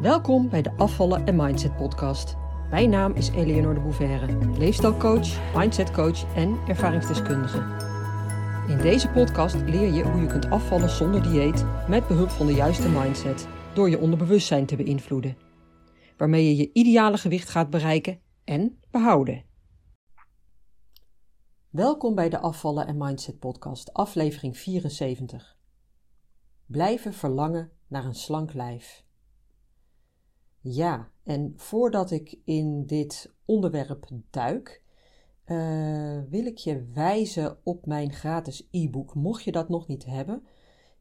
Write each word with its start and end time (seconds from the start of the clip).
Welkom 0.00 0.48
bij 0.48 0.62
de 0.62 0.72
Afvallen 0.76 1.26
en 1.26 1.36
Mindset 1.36 1.76
podcast. 1.76 2.36
Mijn 2.70 2.90
naam 2.90 3.12
is 3.12 3.28
Eleonore 3.28 3.74
de 3.74 3.80
Bouverre, 3.80 4.58
leefstijlcoach, 4.58 5.54
mindsetcoach 5.56 6.34
en 6.34 6.58
ervaringsdeskundige. 6.68 7.58
In 8.68 8.78
deze 8.78 9.08
podcast 9.08 9.54
leer 9.54 9.92
je 9.92 10.02
hoe 10.02 10.20
je 10.20 10.26
kunt 10.26 10.50
afvallen 10.50 10.90
zonder 10.90 11.22
dieet 11.22 11.64
met 11.88 12.06
behulp 12.06 12.28
van 12.28 12.46
de 12.46 12.52
juiste 12.52 12.88
mindset 12.88 13.48
door 13.74 13.90
je 13.90 13.98
onderbewustzijn 13.98 14.66
te 14.66 14.76
beïnvloeden, 14.76 15.36
waarmee 16.16 16.44
je 16.44 16.56
je 16.56 16.70
ideale 16.72 17.18
gewicht 17.18 17.48
gaat 17.48 17.70
bereiken 17.70 18.20
en 18.44 18.78
behouden. 18.90 19.44
Welkom 21.70 22.14
bij 22.14 22.28
de 22.28 22.38
Afvallen 22.38 22.86
en 22.86 22.96
Mindset 22.96 23.38
podcast, 23.38 23.92
aflevering 23.92 24.58
74. 24.58 25.56
Blijven 26.66 27.12
verlangen 27.12 27.70
naar 27.86 28.04
een 28.04 28.14
slank 28.14 28.52
lijf. 28.52 29.08
Ja, 30.62 31.10
en 31.22 31.52
voordat 31.56 32.10
ik 32.10 32.38
in 32.44 32.86
dit 32.86 33.32
onderwerp 33.44 34.08
duik, 34.30 34.82
uh, 35.46 36.20
wil 36.28 36.46
ik 36.46 36.58
je 36.58 36.84
wijzen 36.94 37.58
op 37.62 37.86
mijn 37.86 38.12
gratis 38.12 38.68
e-book. 38.70 39.14
Mocht 39.14 39.42
je 39.42 39.52
dat 39.52 39.68
nog 39.68 39.86
niet 39.86 40.04
hebben, 40.04 40.46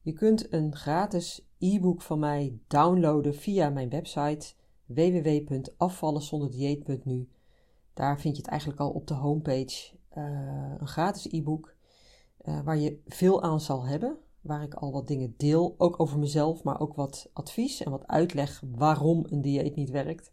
je 0.02 0.14
kunt 0.14 0.54
een 0.54 0.76
gratis 0.76 1.48
e-book 1.58 2.02
van 2.02 2.20
mij 2.20 2.60
downloaden 2.68 3.36
via 3.36 3.70
mijn 3.70 3.90
website 3.90 4.54
www.afvallenzonderdieet.nu. 4.86 7.30
Daar 7.94 8.20
vind 8.20 8.36
je 8.36 8.42
het 8.42 8.52
eigenlijk 8.52 8.80
al 8.80 8.92
op 8.92 9.08
de 9.08 9.14
homepage. 9.14 9.98
Uh, 10.18 10.76
een 10.78 10.88
gratis 10.88 11.32
e-book 11.32 11.76
uh, 12.42 12.62
waar 12.62 12.78
je 12.78 13.02
veel 13.06 13.44
aan 13.44 13.62
zal 13.62 13.86
hebben 13.86 14.18
waar 14.42 14.64
ik 14.64 14.74
al 14.74 14.92
wat 14.92 15.08
dingen 15.08 15.34
deel, 15.38 15.76
ook 15.78 16.00
over 16.00 16.20
mezelf, 16.20 16.64
maar 16.64 16.80
ook 16.80 16.94
wat 16.94 17.30
advies 17.34 17.84
en 17.84 17.92
wat 17.92 18.08
uitleg 18.08 18.64
waarom 18.76 19.26
een 19.30 19.42
dieet 19.42 19.76
niet 19.76 19.90
werkt. 19.90 20.32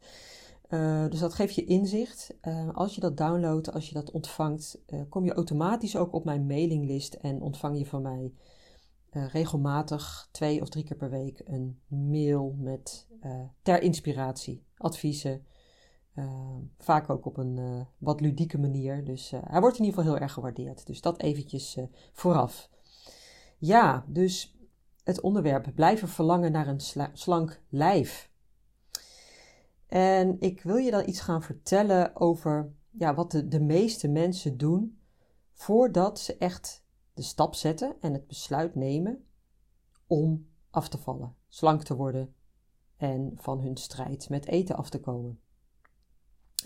Uh, 0.71 1.09
dus 1.09 1.19
dat 1.19 1.35
geeft 1.35 1.55
je 1.55 1.65
inzicht. 1.65 2.37
Uh, 2.43 2.75
als 2.75 2.95
je 2.95 3.01
dat 3.01 3.17
downloadt, 3.17 3.73
als 3.73 3.89
je 3.89 3.95
dat 3.95 4.11
ontvangt, 4.11 4.83
uh, 4.87 5.01
kom 5.09 5.25
je 5.25 5.35
automatisch 5.35 5.97
ook 5.97 6.13
op 6.13 6.25
mijn 6.25 6.47
mailinglist 6.47 7.15
en 7.15 7.41
ontvang 7.41 7.79
je 7.79 7.87
van 7.87 8.03
mij 8.03 8.33
regelmatig 9.11 10.29
twee 10.31 10.61
of 10.61 10.69
drie 10.69 10.85
keer 10.85 10.97
per 10.97 11.11
week 11.11 11.43
een 11.45 11.81
mail 11.87 12.55
met 12.59 13.07
ter 13.63 13.83
inspiratie, 13.83 14.65
adviezen. 14.77 15.47
vaak 16.79 17.11
ook 17.11 17.27
op 17.27 17.37
een 17.37 17.87
wat 17.99 18.21
ludieke 18.21 18.59
manier. 18.59 19.05
Dus 19.05 19.31
hij 19.31 19.61
wordt 19.61 19.79
in 19.79 19.85
ieder 19.85 19.99
geval 19.99 20.13
heel 20.13 20.23
erg 20.23 20.33
gewaardeerd. 20.33 20.87
Dus 20.87 21.01
dat 21.01 21.21
eventjes 21.21 21.79
vooraf. 22.13 22.69
Ja, 23.57 24.05
dus 24.09 24.57
het 25.05 25.21
onderwerp 25.21 25.73
blijven 25.75 26.09
verlangen 26.09 26.53
naar 26.53 26.67
een 26.69 27.11
slank 27.13 27.63
lijf. 27.69 28.31
En 29.87 30.41
ik 30.41 30.63
wil 30.63 30.77
je 30.77 30.91
dan 30.91 31.09
iets 31.09 31.21
gaan 31.21 31.43
vertellen 31.43 32.17
over 32.17 32.73
ja, 32.91 33.15
wat 33.15 33.31
de, 33.31 33.49
de 33.49 33.61
meeste 33.61 34.09
mensen 34.09 34.57
doen 34.57 34.99
voordat 35.53 36.21
ze 36.21 36.37
echt 36.37 36.85
de 37.15 37.23
stap 37.23 37.55
zetten 37.55 37.97
en 38.01 38.13
het 38.13 38.27
besluit 38.27 38.75
nemen 38.75 39.25
om 40.07 40.49
af 40.71 40.89
te 40.89 40.99
vallen, 40.99 41.37
slank 41.49 41.83
te 41.83 41.97
worden 41.97 42.35
en 42.97 43.33
van 43.35 43.61
hun 43.61 43.77
strijd 43.77 44.29
met 44.29 44.47
eten 44.47 44.77
af 44.77 44.91
te 44.91 45.01
komen. 45.01 45.41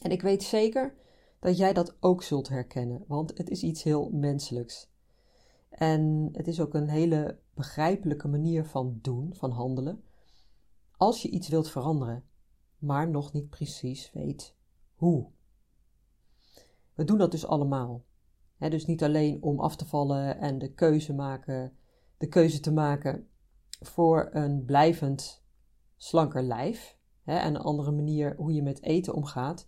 En 0.02 0.10
ik 0.10 0.22
weet 0.22 0.42
zeker 0.42 0.94
dat 1.40 1.56
jij 1.56 1.72
dat 1.72 1.96
ook 2.00 2.22
zult 2.22 2.48
herkennen, 2.48 3.04
want 3.06 3.38
het 3.38 3.50
is 3.50 3.62
iets 3.62 3.82
heel 3.82 4.10
menselijks. 4.10 4.89
En 5.70 6.28
het 6.32 6.46
is 6.46 6.60
ook 6.60 6.74
een 6.74 6.88
hele 6.88 7.38
begrijpelijke 7.54 8.28
manier 8.28 8.64
van 8.64 8.98
doen, 9.02 9.34
van 9.34 9.50
handelen, 9.50 10.04
als 10.96 11.22
je 11.22 11.30
iets 11.30 11.48
wilt 11.48 11.70
veranderen, 11.70 12.24
maar 12.78 13.10
nog 13.10 13.32
niet 13.32 13.48
precies 13.48 14.12
weet 14.12 14.56
hoe. 14.94 15.30
We 16.94 17.04
doen 17.04 17.18
dat 17.18 17.30
dus 17.30 17.46
allemaal. 17.46 18.04
dus 18.58 18.86
niet 18.86 19.02
alleen 19.02 19.42
om 19.42 19.60
af 19.60 19.76
te 19.76 19.86
vallen 19.86 20.38
en 20.38 20.58
de 20.58 20.72
keuze, 20.72 21.14
maken, 21.14 21.76
de 22.16 22.60
te 22.60 22.72
maken 22.72 23.28
voor 23.80 24.28
een 24.32 24.64
blijvend 24.64 25.42
slanker 25.96 26.42
lijf 26.42 26.98
en 27.24 27.54
een 27.54 27.60
andere 27.60 27.90
manier 27.90 28.36
hoe 28.36 28.52
je 28.52 28.62
met 28.62 28.82
eten 28.82 29.14
omgaat, 29.14 29.66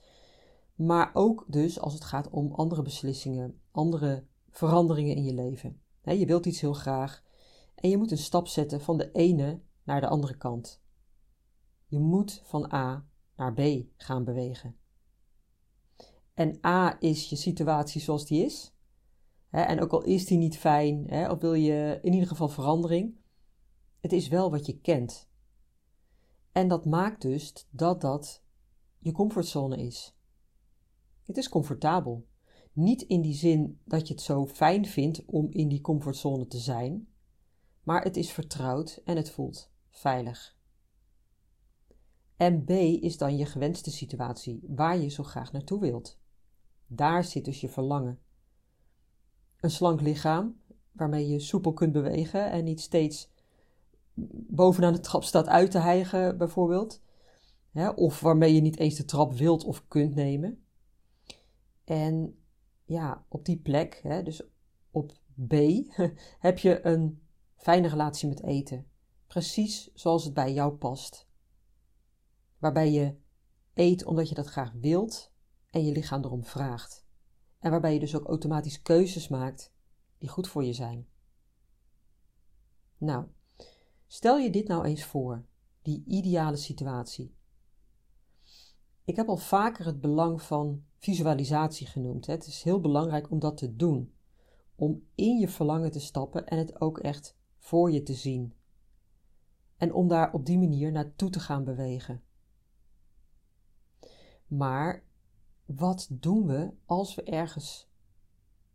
maar 0.75 1.11
ook 1.13 1.45
dus 1.49 1.81
als 1.81 1.95
het 1.95 2.05
gaat 2.05 2.31
om 2.31 2.53
andere 2.53 2.83
beslissingen, 2.83 3.61
andere 3.71 4.27
veranderingen 4.51 5.17
in 5.17 5.25
je 5.25 5.35
leven 5.35 5.81
je 6.03 6.27
wilt 6.27 6.47
iets 6.47 6.61
heel 6.61 6.73
graag 6.73 7.23
en 7.75 7.91
je 7.91 7.97
moet 7.97 8.11
een 8.11 8.19
stap 8.19 8.49
zetten 8.49 8.81
van 8.81 8.97
de 8.97 9.13
ene 9.13 9.61
naar 9.83 10.01
de 10.01 10.09
andere 10.09 10.37
kant. 10.37 10.83
Je 11.87 11.99
moet 11.99 12.41
van 12.45 12.73
A 12.73 13.07
naar 13.37 13.53
B 13.53 13.61
gaan 13.97 14.25
bewegen. 14.25 14.77
En 16.35 16.59
A 16.67 16.97
is 17.01 17.29
je 17.29 17.37
situatie 17.37 18.01
zoals 18.01 18.27
die 18.27 18.45
is. 18.45 18.75
en 19.51 19.81
ook 19.81 19.93
al 19.93 20.03
is 20.03 20.27
die 20.27 20.39
niet 20.39 20.59
fijn, 20.59 21.31
of 21.31 21.41
wil 21.41 21.55
je 21.55 21.99
in 22.03 22.13
ieder 22.13 22.29
geval 22.29 22.49
verandering, 22.49 23.15
het 24.01 24.13
is 24.13 24.29
wel 24.29 24.51
wat 24.51 24.67
je 24.67 24.81
kent. 24.81 25.29
En 26.53 26.69
dat 26.69 26.85
maakt 26.85 27.23
dus 27.23 27.67
dat 27.71 28.01
dat 28.01 28.43
je 28.99 29.13
comfortzone 29.13 29.77
is. 29.77 30.17
Het 31.23 31.37
is 31.37 31.49
comfortabel. 31.49 32.27
Niet 32.73 33.03
in 33.03 33.21
die 33.21 33.35
zin 33.35 33.81
dat 33.85 34.09
je 34.09 34.15
het 34.15 34.23
zo 34.23 34.47
fijn 34.47 34.87
vindt 34.87 35.25
om 35.25 35.47
in 35.51 35.69
die 35.69 35.81
comfortzone 35.81 36.47
te 36.47 36.59
zijn, 36.59 37.09
maar 37.83 38.03
het 38.03 38.17
is 38.17 38.31
vertrouwd 38.31 39.01
en 39.05 39.17
het 39.17 39.31
voelt 39.31 39.71
veilig. 39.91 40.57
En 42.37 42.65
B 42.65 42.71
is 42.71 43.19
dan 43.19 43.37
je 43.37 43.47
gewenste 43.47 43.91
situatie, 43.91 44.61
waar 44.67 44.99
je 44.99 45.09
zo 45.09 45.23
graag 45.23 45.53
naartoe 45.53 45.81
wilt. 45.81 46.19
Daar 46.87 47.25
zit 47.25 47.45
dus 47.45 47.61
je 47.61 47.69
verlangen. 47.69 48.19
Een 49.61 49.71
slank 49.71 50.01
lichaam, 50.01 50.61
waarmee 50.93 51.29
je 51.29 51.41
soepel 51.41 51.73
kunt 51.73 51.93
bewegen 51.93 52.51
en 52.51 52.65
niet 52.65 52.81
steeds 52.81 53.31
bovenaan 54.49 54.93
de 54.93 55.01
trap 55.01 55.25
staat 55.25 55.49
uit 55.49 55.71
te 55.71 55.79
hijgen, 55.79 56.39
bijvoorbeeld. 56.39 57.03
of 57.95 58.21
waarmee 58.21 58.55
je 58.55 58.61
niet 58.61 58.79
eens 58.79 58.97
de 58.97 59.05
trap 59.05 59.33
wilt 59.33 59.65
of 59.65 59.89
kunt 59.89 60.15
nemen. 60.15 60.65
En 61.85 62.42
ja, 62.85 63.25
op 63.29 63.45
die 63.45 63.59
plek, 63.59 64.01
hè, 64.03 64.23
dus 64.23 64.43
op 64.91 65.13
B, 65.49 65.55
heb 66.47 66.59
je 66.59 66.87
een 66.87 67.23
fijne 67.57 67.89
relatie 67.89 68.29
met 68.29 68.43
eten. 68.43 68.87
Precies 69.27 69.91
zoals 69.95 70.25
het 70.25 70.35
bij 70.35 70.53
jou 70.53 70.73
past. 70.73 71.29
Waarbij 72.59 72.91
je 72.91 73.17
eet 73.75 74.05
omdat 74.05 74.29
je 74.29 74.35
dat 74.35 74.47
graag 74.47 74.73
wilt 74.73 75.33
en 75.71 75.85
je 75.85 75.93
lichaam 75.93 76.25
erom 76.25 76.45
vraagt. 76.45 77.07
En 77.59 77.71
waarbij 77.71 77.93
je 77.93 78.01
dus 78.01 78.15
ook 78.15 78.27
automatisch 78.27 78.83
keuzes 78.83 79.29
maakt 79.29 79.73
die 80.19 80.29
goed 80.29 80.49
voor 80.49 80.65
je 80.65 80.73
zijn. 80.73 81.09
Nou, 82.99 83.27
stel 84.07 84.39
je 84.39 84.51
dit 84.51 84.69
nou 84.69 84.85
eens 84.85 85.05
voor, 85.05 85.45
die 85.83 86.05
ideale 86.07 86.57
situatie. 86.57 87.35
Ik 89.05 89.17
heb 89.17 89.29
al 89.29 89.37
vaker 89.37 89.87
het 89.87 90.01
belang 90.01 90.43
van 90.43 90.85
visualisatie 90.99 91.87
genoemd. 91.87 92.27
Het 92.27 92.47
is 92.47 92.63
heel 92.63 92.81
belangrijk 92.81 93.31
om 93.31 93.39
dat 93.39 93.57
te 93.57 93.77
doen. 93.77 94.15
Om 94.77 95.07
in 95.15 95.39
je 95.39 95.49
verlangen 95.49 95.91
te 95.91 96.01
stappen 96.01 96.47
en 96.47 96.59
het 96.59 96.81
ook 96.81 96.99
echt 96.99 97.37
voor 97.59 97.91
je 97.91 98.03
te 98.03 98.15
zien. 98.15 98.55
En 99.77 99.93
om 99.93 100.09
daar 100.09 100.33
op 100.33 100.47
die 100.47 100.59
manier 100.59 100.93
naartoe 100.93 101.31
te 101.31 101.41
gaan 101.41 101.65
bewegen. 101.65 102.23
Maar 104.47 105.05
wat 105.65 106.09
doen 106.11 106.47
we 106.47 106.73
als 106.85 107.15
we 107.15 107.23
ergens 107.23 107.91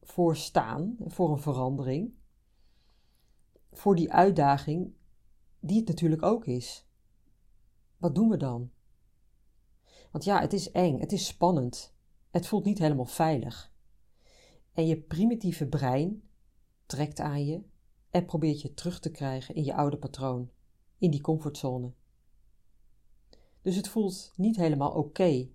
voor 0.01 0.35
staan, 0.35 0.95
voor 0.99 1.31
een 1.31 1.41
verandering, 1.41 2.13
voor 3.71 3.95
die 3.95 4.13
uitdaging, 4.13 4.93
die 5.59 5.77
het 5.77 5.87
natuurlijk 5.87 6.23
ook 6.23 6.45
is? 6.45 6.87
Wat 7.97 8.15
doen 8.15 8.29
we 8.29 8.37
dan? 8.37 8.71
Want 10.11 10.23
ja, 10.23 10.39
het 10.39 10.53
is 10.53 10.71
eng, 10.71 10.99
het 10.99 11.11
is 11.11 11.27
spannend. 11.27 11.95
Het 12.31 12.47
voelt 12.47 12.65
niet 12.65 12.79
helemaal 12.79 13.05
veilig. 13.05 13.71
En 14.73 14.87
je 14.87 15.01
primitieve 15.01 15.67
brein 15.67 16.29
trekt 16.85 17.19
aan 17.19 17.45
je 17.45 17.63
en 18.09 18.25
probeert 18.25 18.61
je 18.61 18.73
terug 18.73 18.99
te 18.99 19.11
krijgen 19.11 19.55
in 19.55 19.63
je 19.63 19.75
oude 19.75 19.97
patroon, 19.97 20.49
in 20.97 21.11
die 21.11 21.21
comfortzone. 21.21 21.93
Dus 23.61 23.75
het 23.75 23.87
voelt 23.87 24.33
niet 24.35 24.55
helemaal 24.55 24.91
oké. 24.91 25.49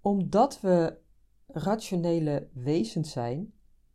Omdat 0.00 0.60
we 0.60 0.98
rationele 1.46 2.48
wezens 2.52 3.10
zijn, 3.10 3.52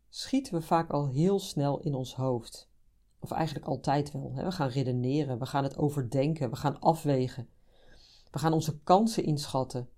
schieten 0.08 0.54
we 0.54 0.60
vaak 0.60 0.90
al 0.90 1.08
heel 1.08 1.38
snel 1.38 1.80
in 1.80 1.94
ons 1.94 2.14
hoofd. 2.14 2.70
Of 3.18 3.30
eigenlijk 3.30 3.66
altijd 3.66 4.12
wel. 4.12 4.34
We 4.34 4.52
gaan 4.52 4.68
redeneren, 4.68 5.38
we 5.38 5.46
gaan 5.46 5.64
het 5.64 5.76
overdenken, 5.76 6.50
we 6.50 6.56
gaan 6.56 6.80
afwegen. 6.80 7.48
We 8.30 8.38
gaan 8.38 8.52
onze 8.52 8.80
kansen 8.80 9.24
inschatten 9.24 9.88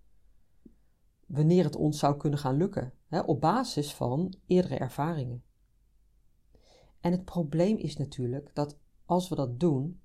wanneer 1.27 1.65
het 1.65 1.77
ons 1.77 1.99
zou 1.99 2.17
kunnen 2.17 2.39
gaan 2.39 2.57
lukken, 2.57 2.93
hè, 3.07 3.21
op 3.21 3.41
basis 3.41 3.95
van 3.95 4.35
eerdere 4.47 4.77
ervaringen. 4.77 5.43
En 7.01 7.13
het 7.13 7.25
probleem 7.25 7.77
is 7.77 7.97
natuurlijk 7.97 8.55
dat 8.55 8.79
als 9.05 9.29
we 9.29 9.35
dat 9.35 9.61
doen, 9.61 10.01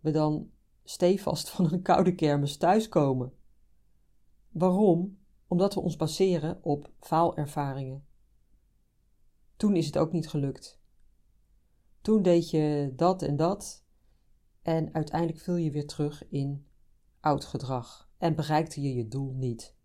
we 0.00 0.10
dan 0.10 0.50
stevast 0.84 1.50
van 1.54 1.72
een 1.72 1.82
koude 1.82 2.14
kermis 2.14 2.56
thuiskomen. 2.56 3.32
Waarom? 4.48 5.18
Omdat 5.46 5.74
we 5.74 5.80
ons 5.80 5.96
baseren 5.96 6.64
op 6.64 6.90
faalervaringen. 7.00 8.06
Toen 9.56 9.76
is 9.76 9.86
het 9.86 9.98
ook 9.98 10.12
niet 10.12 10.28
gelukt. 10.28 10.80
Toen 12.00 12.22
deed 12.22 12.50
je 12.50 12.92
dat 12.96 13.22
en 13.22 13.36
dat 13.36 13.84
en 14.62 14.94
uiteindelijk 14.94 15.40
viel 15.40 15.56
je 15.56 15.70
weer 15.70 15.86
terug 15.86 16.28
in 16.28 16.67
oud 17.28 17.44
gedrag 17.44 18.10
en 18.18 18.34
bereikte 18.34 18.80
je 18.80 18.94
je 18.94 19.08
doel 19.08 19.32
niet. 19.32 19.76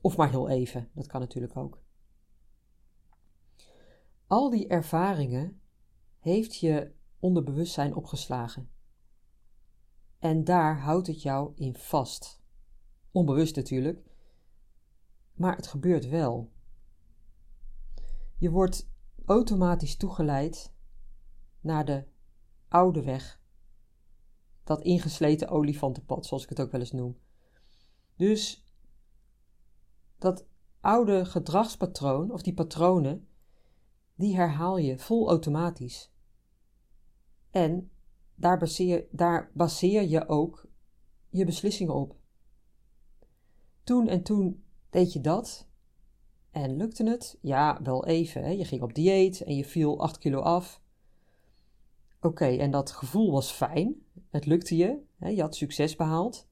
Of 0.00 0.16
maar 0.16 0.30
heel 0.30 0.48
even, 0.48 0.90
dat 0.94 1.06
kan 1.06 1.20
natuurlijk 1.20 1.56
ook. 1.56 1.82
Al 4.26 4.50
die 4.50 4.68
ervaringen 4.68 5.60
heeft 6.18 6.56
je 6.56 6.92
onderbewustzijn 7.18 7.94
opgeslagen. 7.94 8.70
En 10.18 10.44
daar 10.44 10.78
houdt 10.80 11.06
het 11.06 11.22
jou 11.22 11.52
in 11.54 11.76
vast. 11.76 12.42
Onbewust 13.10 13.56
natuurlijk, 13.56 14.04
maar 15.34 15.56
het 15.56 15.66
gebeurt 15.66 16.08
wel. 16.08 16.52
Je 18.36 18.50
wordt 18.50 18.90
automatisch 19.24 19.96
toegeleid 19.96 20.74
naar 21.60 21.84
de 21.84 22.04
oude 22.68 23.02
weg. 23.02 23.39
Dat 24.70 24.82
ingesleten 24.82 25.48
olifantenpad, 25.48 26.26
zoals 26.26 26.42
ik 26.42 26.48
het 26.48 26.60
ook 26.60 26.70
wel 26.70 26.80
eens 26.80 26.92
noem. 26.92 27.18
Dus 28.16 28.64
dat 30.18 30.46
oude 30.80 31.24
gedragspatroon, 31.24 32.32
of 32.32 32.42
die 32.42 32.54
patronen, 32.54 33.28
die 34.14 34.36
herhaal 34.36 34.78
je 34.78 34.98
vol 34.98 35.28
automatisch. 35.28 36.12
En 37.50 37.90
daar 38.34 38.58
baseer, 38.58 39.06
daar 39.10 39.50
baseer 39.54 40.02
je 40.02 40.28
ook 40.28 40.66
je 41.28 41.44
beslissingen 41.44 41.94
op. 41.94 42.16
Toen 43.82 44.08
en 44.08 44.22
toen 44.22 44.64
deed 44.90 45.12
je 45.12 45.20
dat. 45.20 45.68
En 46.50 46.76
lukte 46.76 47.04
het? 47.04 47.38
Ja, 47.40 47.82
wel 47.82 48.06
even. 48.06 48.42
Hè? 48.42 48.50
Je 48.50 48.64
ging 48.64 48.82
op 48.82 48.94
dieet 48.94 49.40
en 49.40 49.56
je 49.56 49.64
viel 49.64 50.00
8 50.00 50.18
kilo 50.18 50.40
af. 50.40 50.82
Oké, 52.20 52.44
en 52.46 52.70
dat 52.70 52.90
gevoel 52.90 53.30
was 53.30 53.50
fijn. 53.50 54.06
Het 54.30 54.46
lukte 54.46 54.76
je. 54.76 55.02
Hè? 55.16 55.28
Je 55.28 55.40
had 55.40 55.54
succes 55.54 55.96
behaald. 55.96 56.48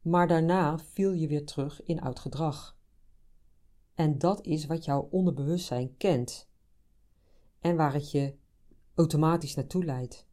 Maar 0.00 0.28
daarna 0.28 0.78
viel 0.78 1.12
je 1.12 1.28
weer 1.28 1.46
terug 1.46 1.82
in 1.82 2.00
oud 2.00 2.18
gedrag. 2.18 2.78
En 3.94 4.18
dat 4.18 4.46
is 4.46 4.66
wat 4.66 4.84
jouw 4.84 5.08
onderbewustzijn 5.10 5.96
kent. 5.96 6.48
En 7.58 7.76
waar 7.76 7.92
het 7.92 8.10
je 8.10 8.36
automatisch 8.94 9.54
naartoe 9.54 9.84
leidt. 9.84 10.26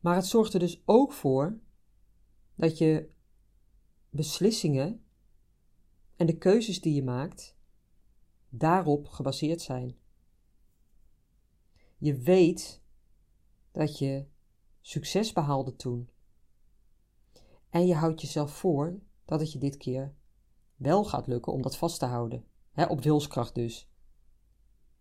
Maar 0.00 0.14
het 0.14 0.26
zorgt 0.26 0.54
er 0.54 0.60
dus 0.60 0.82
ook 0.84 1.12
voor 1.12 1.58
dat 2.54 2.78
je 2.78 3.10
beslissingen 4.10 5.04
en 6.16 6.26
de 6.26 6.38
keuzes 6.38 6.80
die 6.80 6.94
je 6.94 7.02
maakt 7.02 7.56
daarop 8.48 9.08
gebaseerd 9.08 9.60
zijn. 9.60 9.96
Je 12.02 12.16
weet 12.16 12.82
dat 13.72 13.98
je 13.98 14.26
succes 14.80 15.32
behaalde 15.32 15.76
toen. 15.76 16.10
En 17.70 17.86
je 17.86 17.94
houdt 17.94 18.20
jezelf 18.20 18.52
voor 18.52 19.00
dat 19.24 19.40
het 19.40 19.52
je 19.52 19.58
dit 19.58 19.76
keer 19.76 20.14
wel 20.76 21.04
gaat 21.04 21.26
lukken 21.26 21.52
om 21.52 21.62
dat 21.62 21.76
vast 21.76 21.98
te 21.98 22.04
houden. 22.04 22.44
Op 22.88 23.02
wilskracht 23.02 23.54
dus. 23.54 23.90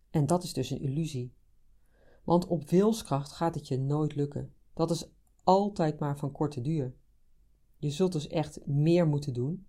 En 0.10 0.26
dat 0.26 0.44
is 0.44 0.54
dus 0.54 0.70
een 0.70 0.82
illusie. 0.82 1.34
Want 2.24 2.48
op 2.48 2.70
wilskracht 2.70 3.32
gaat 3.32 3.56
het 3.56 3.68
je 3.68 3.78
nooit 3.78 4.16
lukken. 4.16 4.54
Dat 4.74 4.92
is 4.92 5.10
altijd 5.44 6.00
maar 6.00 6.18
van 6.18 6.32
korte 6.32 6.62
duur. 6.62 6.96
Je 7.78 7.90
zult 7.90 8.12
dus 8.12 8.28
echt 8.28 8.66
meer 8.66 9.08
moeten 9.08 9.34
doen. 9.34 9.66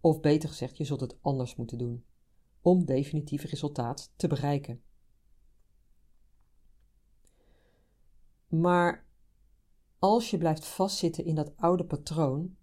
Of 0.00 0.20
beter 0.20 0.48
gezegd, 0.48 0.76
je 0.76 0.84
zult 0.84 1.00
het 1.00 1.22
anders 1.22 1.56
moeten 1.56 1.78
doen. 1.78 2.04
Om 2.60 2.84
definitief 2.84 3.44
resultaat 3.44 4.12
te 4.16 4.28
bereiken. 4.28 4.82
Maar 8.50 9.06
als 9.98 10.30
je 10.30 10.38
blijft 10.38 10.66
vastzitten 10.66 11.24
in 11.24 11.34
dat 11.34 11.56
oude 11.56 11.84
patroon, 11.84 12.56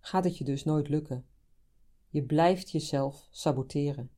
gaat 0.00 0.24
het 0.24 0.38
je 0.38 0.44
dus 0.44 0.64
nooit 0.64 0.88
lukken. 0.88 1.26
Je 2.08 2.22
blijft 2.22 2.70
jezelf 2.70 3.28
saboteren. 3.30 4.10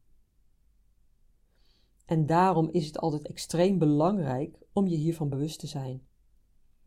En 2.05 2.27
daarom 2.27 2.69
is 2.71 2.87
het 2.87 2.99
altijd 2.99 3.27
extreem 3.27 3.79
belangrijk 3.79 4.59
om 4.73 4.87
je 4.87 4.97
hiervan 4.97 5.29
bewust 5.29 5.59
te 5.59 5.67
zijn, 5.67 6.07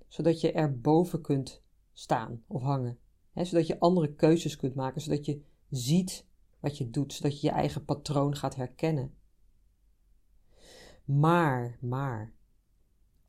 zodat 0.07 0.42
je 0.42 0.51
er 0.51 0.80
boven 0.80 1.21
kunt 1.21 1.63
staan 1.94 2.44
of 2.48 2.62
hangen, 2.62 3.00
zodat 3.33 3.68
je 3.68 3.80
andere 3.80 4.13
keuzes 4.13 4.56
kunt 4.56 4.75
maken, 4.75 5.01
zodat 5.01 5.25
je 5.25 5.42
ziet 5.69 6.25
wat 6.59 6.77
je 6.77 6.89
doet, 6.89 7.13
zodat 7.13 7.42
je 7.42 7.48
je 7.48 7.53
eigen 7.53 7.86
patroon 7.86 8.36
gaat 8.36 8.56
herkennen. 8.56 9.15
Maar, 11.03 11.77
maar, 11.81 12.33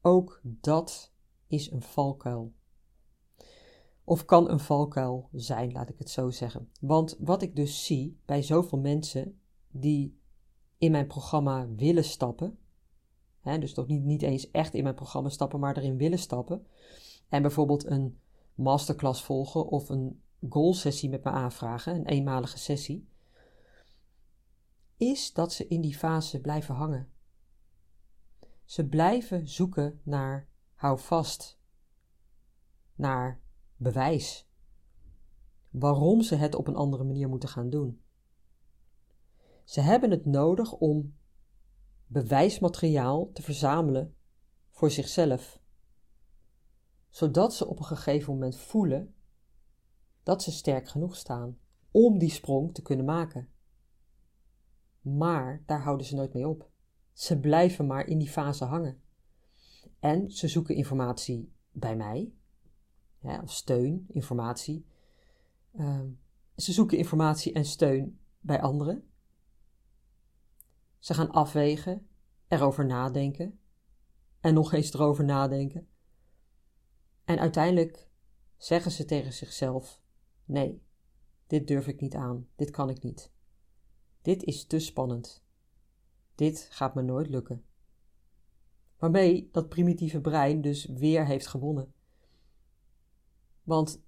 ook 0.03 0.41
dat 0.43 1.13
is 1.47 1.71
een 1.71 1.83
valkuil. 1.83 2.53
Of 4.05 4.25
kan 4.25 4.51
een 4.51 4.61
valkuil 4.61 5.29
zijn, 5.33 5.73
laat 5.73 5.89
ik 5.89 5.99
het 5.99 6.11
zo 6.11 6.31
zeggen. 6.31 6.71
Want 6.81 7.17
wat 7.19 7.43
ik 7.43 7.57
dus 7.57 7.85
zie 7.85 8.19
bij 8.25 8.43
zoveel 8.43 8.79
mensen 8.79 9.41
die 9.71 10.21
in 10.79 10.91
mijn 10.91 11.07
programma 11.07 11.69
willen 11.77 12.05
stappen, 12.05 12.59
hè, 13.41 13.59
dus 13.59 13.75
toch 13.75 13.87
niet, 13.87 14.03
niet 14.03 14.23
eens 14.23 14.51
echt 14.51 14.75
in 14.75 14.83
mijn 14.83 14.95
programma 14.95 15.29
stappen, 15.29 15.61
maar 15.61 15.77
erin 15.77 15.97
willen 15.97 16.19
stappen, 16.19 16.67
en 17.29 17.43
bijvoorbeeld 17.43 17.87
een 17.87 18.19
masterclass 18.55 19.23
volgen 19.23 19.67
of 19.67 19.89
een 19.89 20.23
goal-sessie 20.49 21.11
met 21.11 21.25
me 21.25 21.31
aanvragen, 21.31 21.95
een 21.95 22.07
eenmalige 22.07 22.59
sessie, 22.59 23.09
is 24.97 25.33
dat 25.33 25.53
ze 25.53 25.69
in 25.69 25.81
die 25.81 25.97
fase 25.97 26.41
blijven 26.41 26.75
hangen. 26.75 27.12
Ze 28.73 28.89
blijven 28.89 29.49
zoeken 29.49 30.01
naar 30.03 30.49
hou 30.75 30.99
vast, 30.99 31.61
naar 32.95 33.41
bewijs, 33.77 34.49
waarom 35.71 36.23
ze 36.23 36.35
het 36.35 36.55
op 36.55 36.67
een 36.67 36.77
andere 36.77 37.05
manier 37.05 37.29
moeten 37.29 37.49
gaan 37.49 37.71
doen. 37.71 38.03
Ze 39.65 39.81
hebben 39.81 40.11
het 40.11 40.25
nodig 40.25 40.73
om 40.73 41.17
bewijsmateriaal 42.07 43.33
te 43.33 43.43
verzamelen 43.43 44.17
voor 44.71 44.91
zichzelf, 44.91 45.61
zodat 47.09 47.55
ze 47.55 47.67
op 47.67 47.79
een 47.79 47.85
gegeven 47.85 48.33
moment 48.33 48.57
voelen 48.57 49.15
dat 50.23 50.43
ze 50.43 50.53
sterk 50.53 50.89
genoeg 50.89 51.17
staan 51.17 51.59
om 51.91 52.19
die 52.19 52.31
sprong 52.31 52.75
te 52.75 52.83
kunnen 52.83 53.05
maken. 53.05 53.53
Maar 55.01 55.63
daar 55.67 55.83
houden 55.83 56.07
ze 56.07 56.15
nooit 56.15 56.33
mee 56.33 56.49
op. 56.49 56.72
Ze 57.13 57.41
blijven 57.41 57.87
maar 57.87 58.07
in 58.07 58.19
die 58.19 58.31
fase 58.31 58.65
hangen. 58.65 59.01
En 60.01 60.31
ze 60.31 60.49
zoeken 60.49 60.75
informatie 60.75 61.53
bij 61.73 61.97
mij, 61.97 62.33
of 63.43 63.53
steun, 63.53 64.05
informatie. 64.09 64.87
Ehm, 65.73 66.09
ze 66.57 66.73
zoeken 66.73 66.99
informatie 66.99 67.53
en 67.53 67.65
steun 67.65 68.19
bij 68.41 68.61
anderen. 68.61 69.11
Ze 70.99 71.15
gaan 71.15 71.31
afwegen, 71.31 72.09
erover 72.49 72.87
nadenken 72.87 73.59
en 74.41 74.55
nog 74.55 74.73
eens 74.73 74.95
erover 74.95 75.25
nadenken. 75.25 75.89
En 77.25 77.39
uiteindelijk 77.39 78.09
zeggen 78.57 78.91
ze 78.91 79.05
tegen 79.05 79.33
zichzelf: 79.33 80.01
Nee, 80.45 80.83
dit 81.47 81.67
durf 81.67 81.87
ik 81.87 82.01
niet 82.01 82.15
aan, 82.15 82.49
dit 82.57 82.71
kan 82.71 82.91
ik 82.91 83.03
niet. 83.03 83.33
Dit 84.23 84.43
is 84.43 84.67
te 84.67 84.79
spannend. 84.79 85.45
Dit 86.43 86.69
gaat 86.71 86.95
me 86.95 87.03
nooit 87.03 87.29
lukken. 87.29 87.65
Waarmee 88.99 89.49
dat 89.53 89.69
primitieve 89.69 90.21
brein 90.21 90.61
dus 90.61 90.85
weer 90.87 91.27
heeft 91.27 91.47
gewonnen. 91.47 91.93
Want 93.63 94.03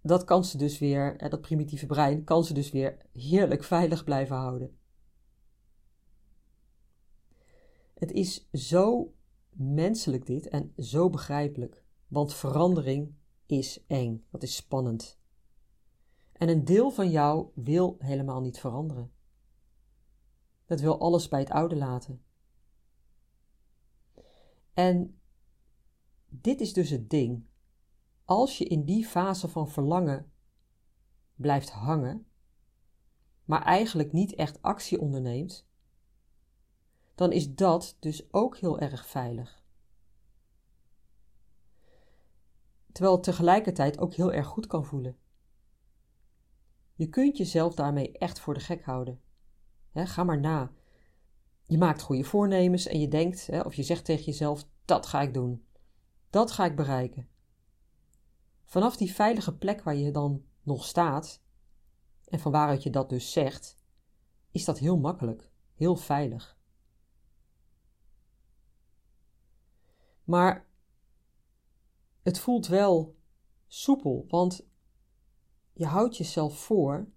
dat 0.00 0.24
kan 0.24 0.44
ze 0.44 0.56
dus 0.56 0.78
weer, 0.78 1.30
dat 1.30 1.40
primitieve 1.40 1.86
brein 1.86 2.24
kan 2.24 2.44
ze 2.44 2.54
dus 2.54 2.70
weer 2.70 2.96
heerlijk 3.12 3.64
veilig 3.64 4.04
blijven 4.04 4.36
houden. 4.36 4.78
Het 7.94 8.12
is 8.12 8.48
zo 8.52 9.14
menselijk 9.50 10.26
dit 10.26 10.48
en 10.48 10.72
zo 10.76 11.10
begrijpelijk, 11.10 11.84
want 12.08 12.34
verandering 12.34 13.14
is 13.46 13.84
eng, 13.86 14.24
dat 14.30 14.42
is 14.42 14.56
spannend. 14.56 15.18
En 16.32 16.48
een 16.48 16.64
deel 16.64 16.90
van 16.90 17.10
jou 17.10 17.50
wil 17.54 17.96
helemaal 17.98 18.40
niet 18.40 18.60
veranderen. 18.60 19.20
Het 20.72 20.80
wil 20.80 21.00
alles 21.00 21.28
bij 21.28 21.40
het 21.40 21.50
oude 21.50 21.76
laten. 21.76 22.22
En 24.74 25.20
dit 26.28 26.60
is 26.60 26.72
dus 26.72 26.90
het 26.90 27.10
ding. 27.10 27.46
Als 28.24 28.58
je 28.58 28.64
in 28.64 28.84
die 28.84 29.06
fase 29.06 29.48
van 29.48 29.68
verlangen 29.68 30.32
blijft 31.34 31.70
hangen, 31.70 32.26
maar 33.44 33.62
eigenlijk 33.62 34.12
niet 34.12 34.34
echt 34.34 34.62
actie 34.62 35.00
onderneemt, 35.00 35.68
dan 37.14 37.32
is 37.32 37.54
dat 37.54 37.96
dus 38.00 38.32
ook 38.32 38.56
heel 38.56 38.78
erg 38.78 39.06
veilig. 39.06 39.64
Terwijl 42.92 43.14
het 43.14 43.24
tegelijkertijd 43.24 43.98
ook 43.98 44.14
heel 44.14 44.32
erg 44.32 44.46
goed 44.46 44.66
kan 44.66 44.84
voelen. 44.84 45.18
Je 46.94 47.08
kunt 47.08 47.36
jezelf 47.36 47.74
daarmee 47.74 48.12
echt 48.12 48.40
voor 48.40 48.54
de 48.54 48.60
gek 48.60 48.84
houden 48.84 49.20
ga 49.94 50.24
maar 50.24 50.40
na. 50.40 50.72
Je 51.62 51.78
maakt 51.78 52.02
goede 52.02 52.24
voornemens 52.24 52.86
en 52.86 53.00
je 53.00 53.08
denkt, 53.08 53.48
of 53.64 53.74
je 53.74 53.82
zegt 53.82 54.04
tegen 54.04 54.24
jezelf: 54.24 54.64
dat 54.84 55.06
ga 55.06 55.20
ik 55.20 55.34
doen. 55.34 55.66
Dat 56.30 56.50
ga 56.50 56.64
ik 56.64 56.76
bereiken. 56.76 57.28
Vanaf 58.64 58.96
die 58.96 59.14
veilige 59.14 59.56
plek 59.56 59.82
waar 59.82 59.96
je 59.96 60.10
dan 60.10 60.44
nog 60.62 60.84
staat, 60.84 61.42
en 62.24 62.38
van 62.38 62.52
waaruit 62.52 62.82
je 62.82 62.90
dat 62.90 63.08
dus 63.08 63.32
zegt, 63.32 63.78
is 64.50 64.64
dat 64.64 64.78
heel 64.78 64.98
makkelijk, 64.98 65.50
heel 65.74 65.96
veilig. 65.96 66.58
Maar 70.24 70.68
het 72.22 72.38
voelt 72.38 72.66
wel 72.66 73.16
soepel, 73.66 74.24
want 74.28 74.66
je 75.72 75.86
houdt 75.86 76.16
jezelf 76.16 76.58
voor 76.58 77.08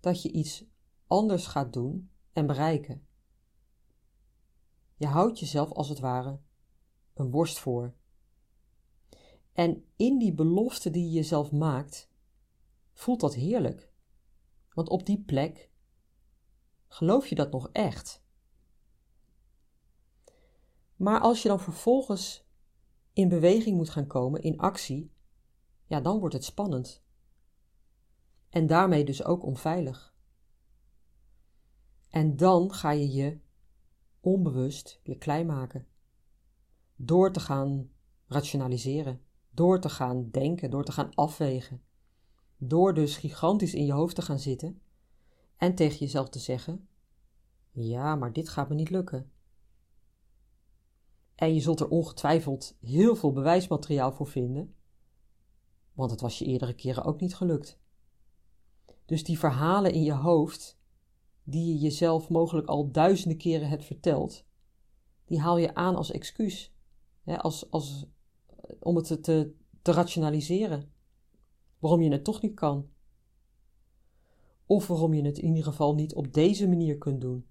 dat 0.00 0.22
je 0.22 0.30
iets 0.30 0.64
anders 1.10 1.46
gaat 1.46 1.72
doen 1.72 2.10
en 2.32 2.46
bereiken. 2.46 3.06
Je 4.96 5.06
houdt 5.06 5.38
jezelf 5.38 5.72
als 5.72 5.88
het 5.88 5.98
ware 5.98 6.40
een 7.14 7.30
worst 7.30 7.58
voor. 7.58 7.94
En 9.52 9.84
in 9.96 10.18
die 10.18 10.34
belofte 10.34 10.90
die 10.90 11.04
je 11.04 11.10
jezelf 11.10 11.52
maakt, 11.52 12.10
voelt 12.92 13.20
dat 13.20 13.34
heerlijk. 13.34 13.92
Want 14.72 14.88
op 14.88 15.06
die 15.06 15.22
plek 15.22 15.70
geloof 16.88 17.26
je 17.26 17.34
dat 17.34 17.50
nog 17.50 17.68
echt. 17.72 18.22
Maar 20.96 21.20
als 21.20 21.42
je 21.42 21.48
dan 21.48 21.60
vervolgens 21.60 22.48
in 23.12 23.28
beweging 23.28 23.76
moet 23.76 23.90
gaan 23.90 24.06
komen, 24.06 24.42
in 24.42 24.58
actie, 24.58 25.12
ja, 25.86 26.00
dan 26.00 26.18
wordt 26.18 26.34
het 26.34 26.44
spannend. 26.44 27.02
En 28.48 28.66
daarmee 28.66 29.04
dus 29.04 29.24
ook 29.24 29.42
onveilig. 29.42 30.18
En 32.10 32.36
dan 32.36 32.72
ga 32.72 32.90
je 32.90 33.12
je 33.12 33.38
onbewust 34.20 35.00
weer 35.04 35.18
klein 35.18 35.46
maken. 35.46 35.86
Door 36.96 37.32
te 37.32 37.40
gaan 37.40 37.90
rationaliseren, 38.26 39.20
door 39.50 39.80
te 39.80 39.88
gaan 39.88 40.30
denken, 40.30 40.70
door 40.70 40.84
te 40.84 40.92
gaan 40.92 41.14
afwegen. 41.14 41.82
Door 42.56 42.94
dus 42.94 43.16
gigantisch 43.16 43.74
in 43.74 43.86
je 43.86 43.92
hoofd 43.92 44.14
te 44.14 44.22
gaan 44.22 44.38
zitten 44.38 44.80
en 45.56 45.74
tegen 45.74 45.98
jezelf 45.98 46.28
te 46.28 46.38
zeggen: 46.38 46.88
Ja, 47.70 48.16
maar 48.16 48.32
dit 48.32 48.48
gaat 48.48 48.68
me 48.68 48.74
niet 48.74 48.90
lukken. 48.90 49.30
En 51.34 51.54
je 51.54 51.60
zult 51.60 51.80
er 51.80 51.88
ongetwijfeld 51.88 52.76
heel 52.80 53.16
veel 53.16 53.32
bewijsmateriaal 53.32 54.12
voor 54.12 54.26
vinden, 54.26 54.74
want 55.92 56.10
het 56.10 56.20
was 56.20 56.38
je 56.38 56.44
eerdere 56.44 56.74
keren 56.74 57.04
ook 57.04 57.20
niet 57.20 57.34
gelukt. 57.34 57.78
Dus 59.04 59.24
die 59.24 59.38
verhalen 59.38 59.92
in 59.92 60.02
je 60.02 60.12
hoofd, 60.12 60.79
die 61.50 61.66
je 61.66 61.78
jezelf 61.78 62.28
mogelijk 62.28 62.66
al 62.66 62.90
duizenden 62.90 63.38
keren 63.38 63.68
hebt 63.68 63.84
verteld, 63.84 64.44
die 65.24 65.40
haal 65.40 65.58
je 65.58 65.74
aan 65.74 65.96
als 65.96 66.10
excuus, 66.10 66.74
als, 67.24 67.70
als, 67.70 68.06
om 68.80 68.96
het 68.96 69.06
te, 69.06 69.20
te, 69.20 69.54
te 69.82 69.92
rationaliseren. 69.92 70.92
Waarom 71.78 72.02
je 72.02 72.10
het 72.10 72.24
toch 72.24 72.42
niet 72.42 72.54
kan. 72.54 72.88
Of 74.66 74.86
waarom 74.86 75.14
je 75.14 75.22
het 75.22 75.38
in 75.38 75.48
ieder 75.48 75.64
geval 75.64 75.94
niet 75.94 76.14
op 76.14 76.32
deze 76.32 76.68
manier 76.68 76.98
kunt 76.98 77.20
doen. 77.20 77.46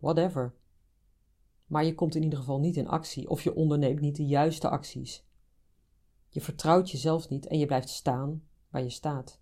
Whatever. 0.00 0.54
Maar 1.66 1.84
je 1.84 1.94
komt 1.94 2.14
in 2.14 2.22
ieder 2.22 2.38
geval 2.38 2.58
niet 2.58 2.76
in 2.76 2.88
actie 2.88 3.28
of 3.28 3.42
je 3.42 3.54
onderneemt 3.54 4.00
niet 4.00 4.16
de 4.16 4.26
juiste 4.26 4.68
acties. 4.68 5.26
Je 6.28 6.40
vertrouwt 6.40 6.90
jezelf 6.90 7.28
niet 7.28 7.46
en 7.46 7.58
je 7.58 7.66
blijft 7.66 7.88
staan 7.88 8.42
waar 8.70 8.82
je 8.82 8.90
staat. 8.90 9.40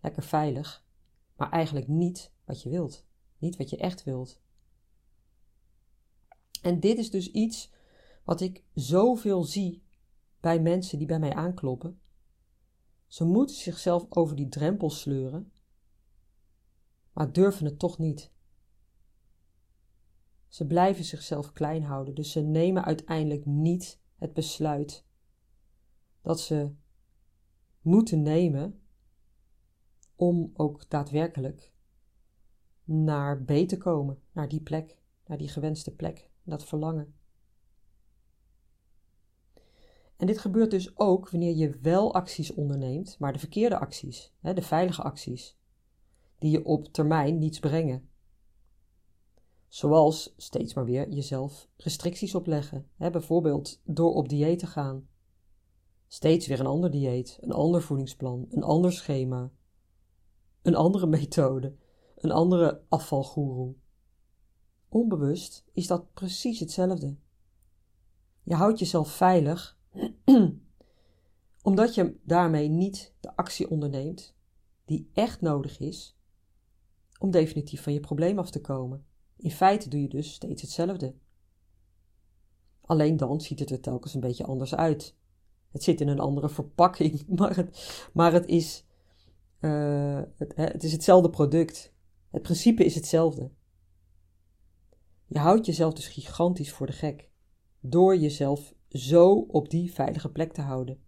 Lekker 0.00 0.22
veilig, 0.22 0.84
maar 1.36 1.50
eigenlijk 1.50 1.88
niet 1.88 2.31
wat 2.44 2.62
je 2.62 2.68
wilt. 2.68 3.06
Niet 3.38 3.56
wat 3.56 3.70
je 3.70 3.76
echt 3.76 4.04
wilt. 4.04 4.40
En 6.62 6.80
dit 6.80 6.98
is 6.98 7.10
dus 7.10 7.30
iets 7.30 7.72
wat 8.24 8.40
ik 8.40 8.64
zoveel 8.74 9.44
zie 9.44 9.82
bij 10.40 10.60
mensen 10.60 10.98
die 10.98 11.06
bij 11.06 11.18
mij 11.18 11.34
aankloppen. 11.34 12.00
Ze 13.06 13.24
moeten 13.24 13.56
zichzelf 13.56 14.06
over 14.08 14.36
die 14.36 14.48
drempel 14.48 14.90
sleuren, 14.90 15.52
maar 17.12 17.32
durven 17.32 17.64
het 17.64 17.78
toch 17.78 17.98
niet. 17.98 18.32
Ze 20.48 20.66
blijven 20.66 21.04
zichzelf 21.04 21.52
klein 21.52 21.82
houden, 21.82 22.14
dus 22.14 22.30
ze 22.30 22.40
nemen 22.40 22.84
uiteindelijk 22.84 23.46
niet 23.46 24.00
het 24.16 24.32
besluit 24.32 25.04
dat 26.22 26.40
ze 26.40 26.74
moeten 27.80 28.22
nemen 28.22 28.82
om 30.16 30.50
ook 30.54 30.90
daadwerkelijk 30.90 31.72
naar 32.84 33.42
B 33.42 33.52
te 33.52 33.76
komen, 33.78 34.18
naar 34.32 34.48
die 34.48 34.60
plek, 34.60 34.98
naar 35.26 35.38
die 35.38 35.48
gewenste 35.48 35.94
plek, 35.94 36.30
dat 36.42 36.64
verlangen. 36.64 37.14
En 40.16 40.26
dit 40.26 40.38
gebeurt 40.38 40.70
dus 40.70 40.98
ook 40.98 41.30
wanneer 41.30 41.54
je 41.54 41.78
wel 41.80 42.14
acties 42.14 42.54
onderneemt, 42.54 43.18
maar 43.18 43.32
de 43.32 43.38
verkeerde 43.38 43.78
acties, 43.78 44.32
de 44.40 44.62
veilige 44.62 45.02
acties, 45.02 45.58
die 46.38 46.50
je 46.50 46.64
op 46.64 46.86
termijn 46.86 47.38
niets 47.38 47.58
brengen. 47.58 48.10
Zoals 49.68 50.34
steeds 50.36 50.74
maar 50.74 50.84
weer 50.84 51.08
jezelf 51.08 51.68
restricties 51.76 52.34
opleggen, 52.34 52.88
hè, 52.96 53.10
bijvoorbeeld 53.10 53.80
door 53.84 54.14
op 54.14 54.28
dieet 54.28 54.58
te 54.58 54.66
gaan. 54.66 55.08
Steeds 56.08 56.46
weer 56.46 56.60
een 56.60 56.66
ander 56.66 56.90
dieet, 56.90 57.38
een 57.40 57.52
ander 57.52 57.82
voedingsplan, 57.82 58.46
een 58.50 58.62
ander 58.62 58.92
schema, 58.92 59.50
een 60.62 60.74
andere 60.74 61.06
methode, 61.16 61.76
een 62.22 62.30
andere 62.30 62.82
afvalgoeroe. 62.88 63.74
Onbewust 64.88 65.64
is 65.72 65.86
dat 65.86 66.12
precies 66.12 66.60
hetzelfde. 66.60 67.16
Je 68.42 68.54
houdt 68.54 68.78
jezelf 68.78 69.10
veilig 69.10 69.78
omdat 71.62 71.94
je 71.94 72.16
daarmee 72.22 72.68
niet 72.68 73.14
de 73.20 73.36
actie 73.36 73.70
onderneemt 73.70 74.34
die 74.84 75.10
echt 75.12 75.40
nodig 75.40 75.78
is 75.78 76.16
om 77.18 77.30
definitief 77.30 77.82
van 77.82 77.92
je 77.92 78.00
probleem 78.00 78.38
af 78.38 78.50
te 78.50 78.60
komen. 78.60 79.04
In 79.36 79.50
feite 79.50 79.88
doe 79.88 80.00
je 80.00 80.08
dus 80.08 80.32
steeds 80.32 80.62
hetzelfde. 80.62 81.14
Alleen 82.80 83.16
dan 83.16 83.40
ziet 83.40 83.58
het 83.58 83.70
er 83.70 83.80
telkens 83.80 84.14
een 84.14 84.20
beetje 84.20 84.44
anders 84.44 84.74
uit. 84.74 85.16
Het 85.70 85.82
zit 85.82 86.00
in 86.00 86.08
een 86.08 86.20
andere 86.20 86.48
verpakking, 86.48 87.26
maar 87.38 87.56
het, 87.56 88.08
maar 88.12 88.32
het, 88.32 88.46
is, 88.46 88.84
uh, 89.60 90.22
het, 90.36 90.52
het 90.56 90.84
is 90.84 90.92
hetzelfde 90.92 91.30
product. 91.30 91.91
Het 92.32 92.42
principe 92.42 92.84
is 92.84 92.94
hetzelfde. 92.94 93.50
Je 95.26 95.38
houdt 95.38 95.66
jezelf 95.66 95.94
dus 95.94 96.08
gigantisch 96.08 96.72
voor 96.72 96.86
de 96.86 96.92
gek 96.92 97.30
door 97.80 98.16
jezelf 98.16 98.74
zo 98.88 99.34
op 99.34 99.70
die 99.70 99.92
veilige 99.92 100.30
plek 100.30 100.52
te 100.52 100.60
houden. 100.60 101.02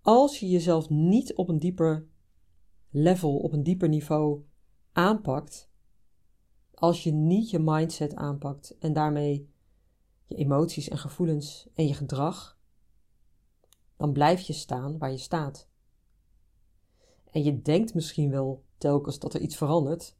Als 0.00 0.40
je 0.40 0.48
jezelf 0.48 0.88
niet 0.88 1.34
op 1.34 1.48
een 1.48 1.58
dieper 1.58 2.08
level, 2.90 3.36
op 3.36 3.52
een 3.52 3.62
dieper 3.62 3.88
niveau 3.88 4.44
aanpakt, 4.92 5.70
als 6.74 7.02
je 7.02 7.12
niet 7.12 7.50
je 7.50 7.58
mindset 7.58 8.14
aanpakt 8.14 8.78
en 8.78 8.92
daarmee 8.92 9.50
je 10.26 10.36
emoties 10.36 10.88
en 10.88 10.98
gevoelens 10.98 11.68
en 11.74 11.86
je 11.86 11.94
gedrag, 11.94 12.58
dan 13.96 14.12
blijf 14.12 14.40
je 14.40 14.52
staan 14.52 14.98
waar 14.98 15.10
je 15.10 15.18
staat. 15.18 15.70
En 17.32 17.42
je 17.42 17.62
denkt 17.62 17.94
misschien 17.94 18.30
wel 18.30 18.64
telkens 18.78 19.18
dat 19.18 19.34
er 19.34 19.40
iets 19.40 19.56
verandert, 19.56 20.16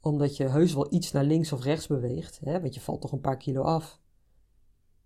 omdat 0.00 0.36
je 0.36 0.48
heus 0.48 0.74
wel 0.74 0.92
iets 0.92 1.12
naar 1.12 1.24
links 1.24 1.52
of 1.52 1.62
rechts 1.62 1.86
beweegt, 1.86 2.40
hè, 2.40 2.60
want 2.60 2.74
je 2.74 2.80
valt 2.80 3.00
toch 3.00 3.12
een 3.12 3.20
paar 3.20 3.36
kilo 3.36 3.62
af. 3.62 4.00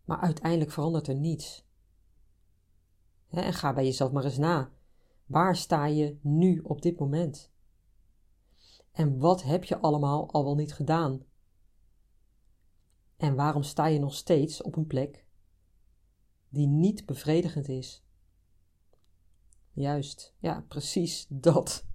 Maar 0.04 0.18
uiteindelijk 0.18 0.70
verandert 0.70 1.08
er 1.08 1.14
niets. 1.14 1.66
Hè, 3.26 3.40
en 3.40 3.52
ga 3.52 3.73
bij 3.73 3.84
jezelf 3.84 4.12
maar 4.12 4.25
eens 4.25 4.38
na. 4.38 4.73
Waar 5.26 5.56
sta 5.56 5.87
je 5.87 6.18
nu 6.20 6.61
op 6.61 6.82
dit 6.82 6.99
moment? 6.99 7.52
En 8.92 9.18
wat 9.18 9.42
heb 9.42 9.64
je 9.64 9.78
allemaal 9.78 10.30
al 10.30 10.44
wel 10.44 10.54
niet 10.54 10.75
gedaan? 10.75 11.23
En 13.16 13.34
waarom 13.34 13.62
sta 13.62 13.87
je 13.87 13.99
nog 13.99 14.14
steeds 14.14 14.62
op 14.62 14.76
een 14.76 14.87
plek 14.87 15.26
die 16.49 16.66
niet 16.66 17.06
bevredigend 17.06 17.68
is? 17.68 18.04
Juist, 19.75 20.35
ja, 20.38 20.64
precies 20.69 21.26
dat. 21.28 21.87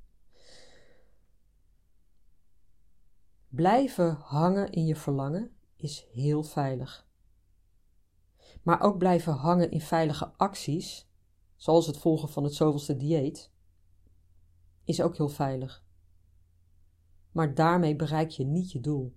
Blijven 3.47 4.15
hangen 4.15 4.71
in 4.71 4.85
je 4.85 4.95
verlangen 4.95 5.51
is 5.75 6.07
heel 6.11 6.43
veilig. 6.43 7.07
Maar 8.63 8.81
ook 8.81 8.97
blijven 8.97 9.33
hangen 9.33 9.71
in 9.71 9.81
veilige 9.81 10.33
acties, 10.37 11.09
zoals 11.55 11.87
het 11.87 11.97
volgen 11.97 12.29
van 12.29 12.43
het 12.43 12.53
zoveelste 12.53 12.97
dieet, 12.97 13.51
is 14.83 15.01
ook 15.01 15.17
heel 15.17 15.29
veilig. 15.29 15.85
Maar 17.31 17.55
daarmee 17.55 17.95
bereik 17.95 18.29
je 18.29 18.45
niet 18.45 18.71
je 18.71 18.79
doel. 18.79 19.15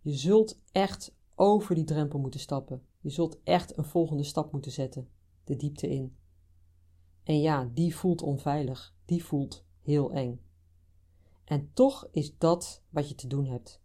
Je 0.00 0.12
zult 0.12 0.60
echt 0.72 1.14
over 1.34 1.74
die 1.74 1.84
drempel 1.84 2.18
moeten 2.18 2.40
stappen. 2.40 2.86
Je 3.00 3.10
zult 3.10 3.42
echt 3.42 3.78
een 3.78 3.84
volgende 3.84 4.22
stap 4.22 4.52
moeten 4.52 4.72
zetten, 4.72 5.08
de 5.44 5.56
diepte 5.56 5.88
in. 5.88 6.16
En 7.22 7.40
ja, 7.40 7.70
die 7.74 7.96
voelt 7.96 8.22
onveilig, 8.22 8.94
die 9.04 9.24
voelt 9.24 9.64
heel 9.80 10.12
eng. 10.12 10.40
En 11.44 11.72
toch 11.72 12.08
is 12.10 12.38
dat 12.38 12.82
wat 12.90 13.08
je 13.08 13.14
te 13.14 13.26
doen 13.26 13.46
hebt. 13.46 13.80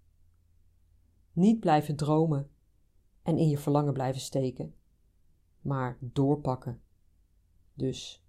Niet 1.32 1.60
blijven 1.60 1.96
dromen 1.96 2.50
en 3.22 3.38
in 3.38 3.50
je 3.50 3.58
verlangen 3.58 3.94
blijven 3.94 4.22
steken, 4.22 4.76
maar 5.62 5.98
doorpakken. 6.00 6.82
Dus 7.74 8.24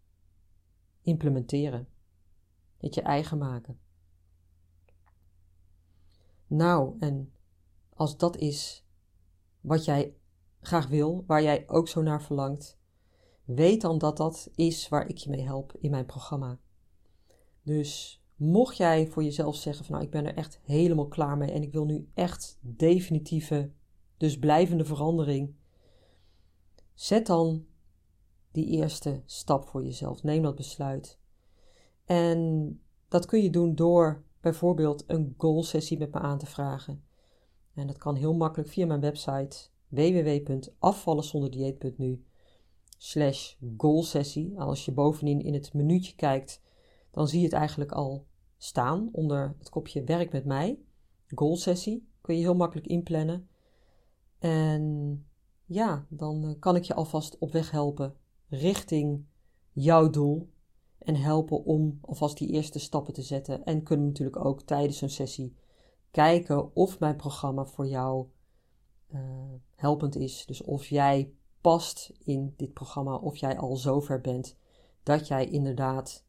implementeren, 1.01 1.89
het 2.77 2.95
je 2.95 3.03
eigen 3.03 3.39
maken. 3.39 3.79
Nou, 6.47 6.97
en 6.99 7.33
als 7.95 8.17
dat 8.17 8.37
is 8.37 8.85
wat 9.61 9.85
jij 9.85 10.17
graag 10.61 10.87
wil, 10.87 11.25
waar 11.27 11.43
jij 11.43 11.69
ook 11.69 11.89
zo 11.89 12.03
naar 12.03 12.23
verlangt, 12.23 12.79
weet 13.47 13.81
dan 13.81 13.99
dat 13.99 14.17
dat 14.17 14.50
is 14.55 14.88
waar 14.88 15.09
ik 15.09 15.19
je 15.19 15.31
mee 15.31 15.43
help 15.43 15.73
in 15.79 15.91
mijn 15.91 16.07
programma. 16.07 16.59
Dus 17.62 18.23
mocht 18.35 18.76
jij 18.76 19.07
voor 19.07 19.25
jezelf 19.25 19.57
zeggen 19.57 19.85
van 19.85 19.95
nou 19.95 20.07
ik 20.07 20.12
ben 20.12 20.26
er 20.26 20.35
echt 20.35 20.61
helemaal 20.62 21.09
klaar 21.09 21.37
mee 21.37 21.53
en 21.53 21.62
ik 21.62 21.73
wil 21.73 21.85
nu 21.85 22.09
echt 22.15 22.59
definitieve, 22.61 23.71
dus 24.17 24.38
blijvende 24.38 24.85
verandering, 24.85 25.55
zet 26.95 27.26
dan 27.26 27.67
die 28.53 28.67
eerste 28.67 29.23
stap 29.25 29.65
voor 29.65 29.85
jezelf. 29.85 30.23
Neem 30.23 30.43
dat 30.43 30.55
besluit. 30.55 31.19
En 32.05 32.81
dat 33.09 33.26
kun 33.26 33.43
je 33.43 33.50
doen 33.50 33.75
door 33.75 34.25
bijvoorbeeld 34.41 35.05
een 35.07 35.35
goal 35.37 35.62
sessie 35.62 35.99
met 35.99 36.12
me 36.12 36.19
aan 36.19 36.38
te 36.38 36.47
vragen. 36.47 37.05
En 37.75 37.87
dat 37.87 37.99
kan 37.99 38.15
heel 38.15 38.35
makkelijk 38.35 38.71
via 38.71 38.87
mijn 38.87 39.00
website 39.00 39.69
www.afvallenzonderdieet.nu 39.88 42.25
slash 42.97 43.55
goalsessie. 43.76 44.61
Als 44.61 44.85
je 44.85 44.93
bovenin 44.93 45.41
in 45.41 45.55
het 45.55 45.75
menuutje 45.75 46.15
kijkt, 46.15 46.62
dan 47.11 47.29
zie 47.29 47.38
je 47.38 47.45
het 47.45 47.55
eigenlijk 47.55 47.93
al 47.93 48.26
staan 48.57 49.09
onder 49.12 49.55
het 49.59 49.69
kopje 49.69 50.05
werk 50.05 50.33
met 50.33 50.45
mij. 50.45 50.79
Goalsessie 51.35 52.09
kun 52.21 52.35
je 52.35 52.41
heel 52.41 52.55
makkelijk 52.55 52.87
inplannen. 52.87 53.49
En 54.38 55.26
ja, 55.65 56.07
dan 56.09 56.45
eh, 56.45 56.55
kan 56.59 56.76
ik 56.76 56.85
je 56.85 56.95
alvast 56.95 57.38
op 57.38 57.53
weg 57.53 57.71
helpen 57.71 58.17
richting 58.49 59.25
jouw 59.73 60.11
doel 60.11 60.50
en 60.99 61.15
helpen 61.15 61.65
om 61.65 61.99
alvast 62.00 62.38
die 62.38 62.49
eerste 62.49 62.79
stappen 62.79 63.15
te 63.15 63.23
zetten. 63.23 63.65
En 63.65 63.83
kunnen 63.83 64.07
natuurlijk 64.07 64.45
ook 64.45 64.62
tijdens 64.62 65.00
een 65.00 65.11
sessie 65.11 65.57
kijken 66.11 66.76
of 66.76 66.99
mijn 66.99 67.17
programma 67.17 67.65
voor 67.65 67.87
jou 67.87 68.26
uh, 69.15 69.21
helpend 69.75 70.17
is. 70.17 70.47
Dus 70.47 70.62
of 70.62 70.87
jij 70.87 71.33
past 71.61 72.13
in 72.19 72.55
dit 72.57 72.73
programma, 72.73 73.17
of 73.17 73.37
jij 73.37 73.59
al 73.59 73.77
zover 73.77 74.21
bent 74.21 74.57
dat 75.03 75.27
jij 75.27 75.47
inderdaad 75.47 76.25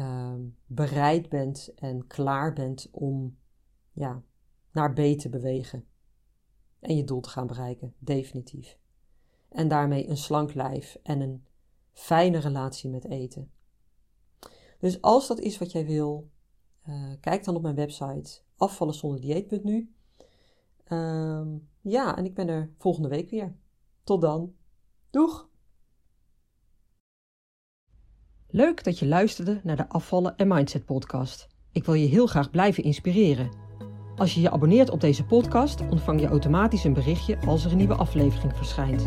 uh, 0.00 0.34
bereid 0.66 1.28
bent 1.28 1.72
en 1.74 2.06
klaar 2.06 2.52
bent 2.52 2.88
om 2.90 3.36
ja, 3.92 4.22
naar 4.72 4.92
B 4.92 4.96
te 4.96 5.28
bewegen 5.28 5.86
en 6.80 6.96
je 6.96 7.04
doel 7.04 7.20
te 7.20 7.28
gaan 7.28 7.46
bereiken, 7.46 7.94
definitief. 7.98 8.78
En 9.48 9.68
daarmee 9.68 10.08
een 10.08 10.16
slank 10.16 10.54
lijf 10.54 10.98
en 11.02 11.20
een 11.20 11.44
fijne 11.92 12.38
relatie 12.38 12.90
met 12.90 13.04
eten. 13.04 13.50
Dus 14.78 15.00
als 15.00 15.26
dat 15.26 15.38
is 15.38 15.58
wat 15.58 15.72
jij 15.72 15.86
wil, 15.86 16.30
uh, 16.88 17.12
kijk 17.20 17.44
dan 17.44 17.56
op 17.56 17.62
mijn 17.62 17.74
website 17.74 18.40
afvallenzonderdieet.nu. 18.56 19.94
Uh, 20.88 21.46
ja, 21.80 22.16
en 22.16 22.24
ik 22.24 22.34
ben 22.34 22.48
er 22.48 22.72
volgende 22.78 23.08
week 23.08 23.30
weer. 23.30 23.56
Tot 24.06 24.20
dan. 24.20 24.52
Doeg! 25.10 25.48
Leuk 28.48 28.84
dat 28.84 28.98
je 28.98 29.06
luisterde 29.06 29.60
naar 29.62 29.76
de 29.76 29.88
Afvallen 29.88 30.36
en 30.36 30.48
Mindset 30.48 30.84
podcast. 30.84 31.48
Ik 31.72 31.84
wil 31.84 31.94
je 31.94 32.06
heel 32.06 32.26
graag 32.26 32.50
blijven 32.50 32.82
inspireren. 32.82 33.50
Als 34.16 34.34
je 34.34 34.40
je 34.40 34.50
abonneert 34.50 34.90
op 34.90 35.00
deze 35.00 35.24
podcast, 35.24 35.80
ontvang 35.90 36.20
je 36.20 36.26
automatisch 36.26 36.84
een 36.84 36.92
berichtje 36.92 37.38
als 37.46 37.64
er 37.64 37.70
een 37.70 37.76
nieuwe 37.76 37.94
aflevering 37.94 38.56
verschijnt. 38.56 39.06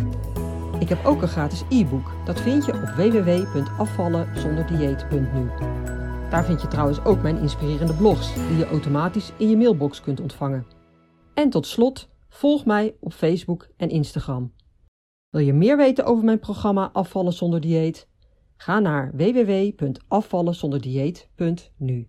Ik 0.79 0.89
heb 0.89 1.05
ook 1.05 1.21
een 1.21 1.27
gratis 1.27 1.63
e-book. 1.69 2.11
Dat 2.25 2.39
vind 2.39 2.65
je 2.65 2.73
op 2.73 2.81
www.afvallenzonderdieet.nu. 2.81 5.49
Daar 6.29 6.45
vind 6.45 6.61
je 6.61 6.67
trouwens 6.67 7.03
ook 7.03 7.21
mijn 7.21 7.37
inspirerende 7.37 7.95
blogs, 7.95 8.33
die 8.33 8.57
je 8.57 8.65
automatisch 8.65 9.31
in 9.37 9.49
je 9.49 9.57
mailbox 9.57 10.01
kunt 10.01 10.19
ontvangen. 10.19 10.67
En 11.33 11.49
tot 11.49 11.67
slot, 11.67 12.09
volg 12.29 12.65
mij 12.65 12.95
op 12.99 13.13
Facebook 13.13 13.69
en 13.77 13.89
Instagram. 13.89 14.53
Wil 15.29 15.41
je 15.41 15.53
meer 15.53 15.77
weten 15.77 16.05
over 16.05 16.23
mijn 16.23 16.39
programma 16.39 16.89
Afvallen 16.93 17.33
zonder 17.33 17.61
dieet? 17.61 18.07
Ga 18.55 18.79
naar 18.79 19.11
www.afvallenzonderdieet.nu. 19.15 22.07